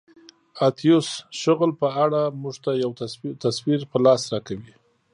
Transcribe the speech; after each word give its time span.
اتیوس 0.67 1.09
شغل 1.41 1.71
په 1.81 1.87
اړه 2.03 2.21
موږ 2.41 2.55
ته 2.63 2.71
یو 2.83 2.91
تصویر 3.43 3.81
په 3.91 3.97
لاس 4.05 4.21
راکوي. 4.33 4.73